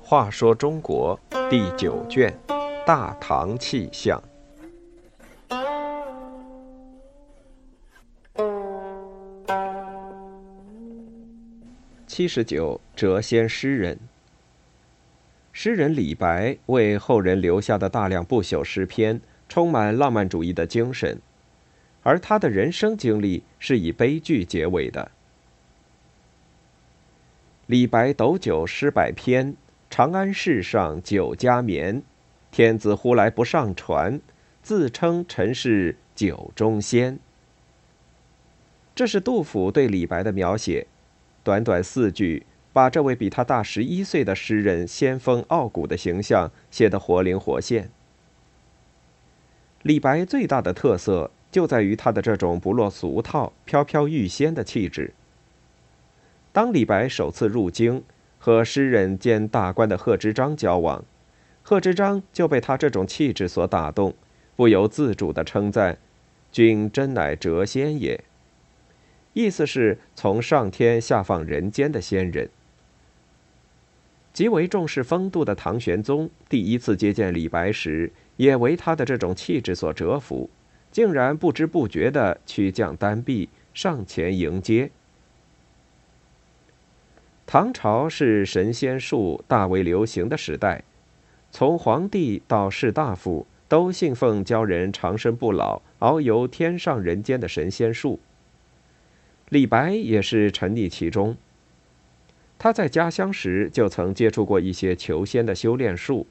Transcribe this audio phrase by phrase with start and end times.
[0.00, 2.32] 话说中国第九卷
[2.86, 4.18] 《大唐气象》
[12.06, 13.98] 七十九，谪仙诗人。
[15.52, 21.20] 诗人李白为后人留下的大量不朽诗篇，充满浪漫主义的精神，
[22.02, 25.10] 而他的人生经历是以悲剧结尾的。
[27.66, 29.56] 李白斗酒诗百篇。
[29.90, 32.02] 长安市上酒家眠，
[32.50, 34.20] 天子呼来不上船，
[34.62, 37.18] 自称臣是酒中仙。
[38.94, 40.86] 这是杜甫对李白的描写，
[41.42, 42.44] 短短四句，
[42.74, 47.90] 把这位比他大十一岁的诗人仙风傲骨的形象写得活灵活现。
[49.82, 55.12] 李白最大的特色就在于他的这种不落俗套、飘飘欲仙的气质。
[56.52, 58.04] 当李白首次入京。
[58.38, 61.04] 和诗人兼大官的贺知章交往，
[61.64, 64.14] 贺知章就被他这种气质所打动，
[64.54, 65.98] 不由自主地称赞
[66.52, 68.22] ：“君真乃谪仙也。”
[69.34, 72.48] 意思是从上天下放人间的仙人。
[74.32, 80.48] 极为重视风度的唐玄宗第一次接见李白时，也为他的这种气质所折服，
[80.98, 84.90] 竟然不知不觉地屈降单臂上前迎接。
[87.46, 90.82] 唐朝是神仙术大为流行的时代，
[91.52, 98.18] 从皇帝到士大夫都信奉教人长生不老、遨游天上人间的神仙术。
[99.50, 101.36] 李白也是沉溺其中。
[102.58, 106.26] 他在家乡时就曾接触过一些求仙的修炼术，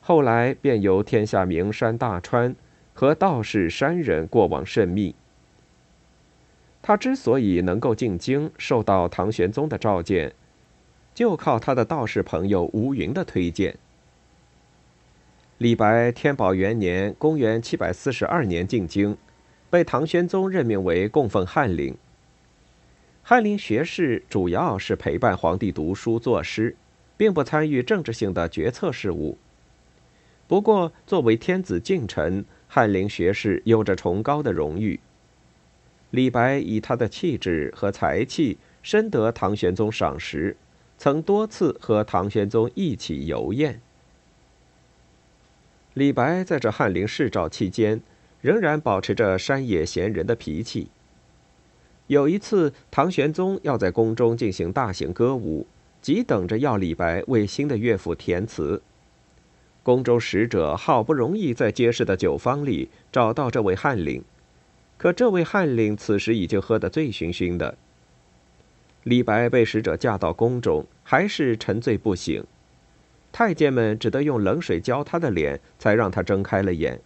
[0.00, 2.56] 后来便游天下名山大川，
[2.98, 5.14] 和道士山人过往甚密。
[6.82, 10.32] 他之所以能够进京，受到唐玄宗的召见，
[11.14, 13.76] 就靠他的道士朋友吴云的推荐。
[15.58, 19.16] 李白天宝元年（公元742年）进京，
[19.70, 21.94] 被唐玄宗任命为供奉翰林。
[23.22, 26.74] 翰林学士主要是陪伴皇帝读书作诗，
[27.16, 29.38] 并不参与政治性的决策事务。
[30.48, 35.00] 不过，作为天子近臣，翰林学士有着崇高的荣誉。
[36.10, 40.56] 李白以他的气质和才气深得唐玄宗赏识，
[40.96, 43.80] 曾多次和唐玄宗一起游宴。
[45.94, 48.00] 李白在这翰林侍诏期间，
[48.40, 50.88] 仍然保持着山野闲人的脾气。
[52.06, 55.66] 有一次，唐玄宗要在宫中进行大型歌舞，
[56.00, 58.80] 急等着要李白为新的乐府填词。
[59.88, 64.22] 宫中使者好不容易在街市的酒坊里找到这位翰林。
[64.98, 67.74] 可这位翰林此时已经喝得醉醺醺的。
[69.04, 72.44] 李白被使者架到宫中，还是沉醉不醒。
[73.32, 77.00] 太监们只得用冷水浇他的脸，才让他睁开了眼。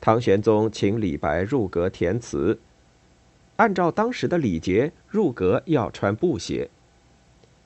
[0.00, 2.60] 唐玄宗请李白入阁填词，
[3.56, 6.70] 按照当时的礼节，入阁要穿布鞋。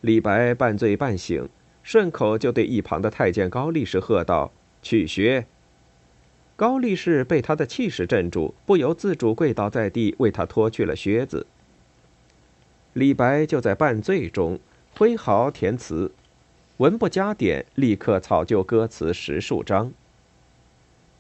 [0.00, 1.47] 李白半醉半醒，
[1.86, 4.50] 顺口就对一旁的太监高力士喝道
[4.82, 5.47] ：“去靴。”
[6.56, 11.47] 高力士被他的气势镇住，不由自主跪倒在地，为他脱去了靴子。
[12.92, 14.58] 李白就在半醉中
[14.97, 16.10] 挥毫填词，
[16.78, 19.92] 文不加点，立刻草就歌词十数章。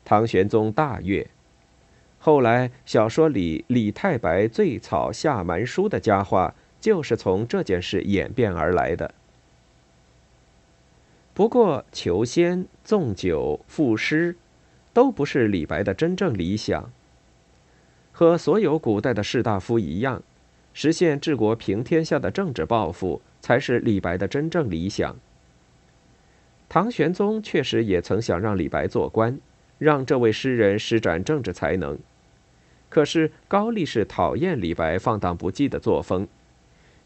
[0.04, 1.28] 唐玄宗大悦。
[2.18, 9.14] 后来小说里李太白醉草下蛮书的佳话，就是从这件事演变而来的。
[11.36, 14.34] 不过，求仙、纵酒、赋诗。
[14.96, 16.90] 都不是李白的真正理想。
[18.10, 20.22] 和所有古代的士大夫一样，
[20.72, 25.14] 实现治国平天下的政治抱负才是李白的真正理想。
[26.70, 29.38] 唐玄宗确实也曾想让李白做官，
[29.76, 31.98] 让这位诗人施展政治才能。
[32.88, 36.26] 可是高力士讨厌李白放荡不羁的作风，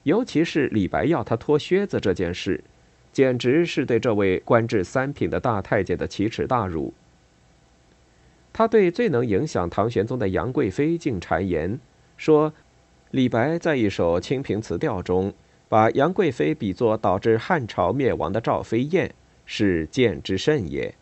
[0.05, 2.63] 尤其是李白要他脱靴子这件事，
[3.13, 6.93] 简直是对这位官至三品的大太监的奇耻大辱。
[8.53, 11.79] 他对最能影响唐玄宗的杨贵妃竟谗言
[12.17, 12.53] 说
[13.13, 15.33] ：“李白在一首《清平词调》中，
[15.69, 19.15] 把杨贵妃比作导致汉朝灭亡的赵飞燕，
[19.47, 20.95] 是见之甚也。”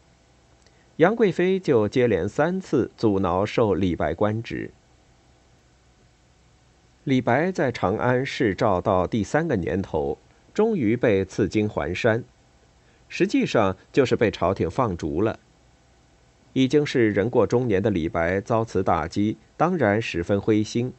[0.96, 4.70] 杨贵妃就接连三次阻挠受李白官职。
[7.04, 10.18] 李白在长安试诏到第三个年头，
[10.58, 12.24] 终于被赐金还山，
[13.08, 15.38] 实际上就是被朝廷放逐了。
[16.52, 20.92] 已经是人过中年的李白遭此打击，当然十分灰心。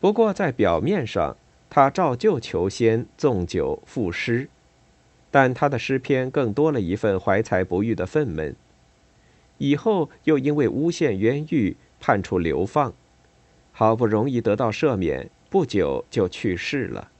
[0.00, 1.36] 不过在表面上，
[1.68, 4.48] 他照旧求仙、纵酒、赋诗，
[5.30, 8.54] 但他的诗篇更多了一份怀才不遇的愤懑。
[9.58, 12.94] 以后又因为诬陷冤狱，判处流放，
[13.72, 17.10] 好不容易得到赦免，不久就去世了。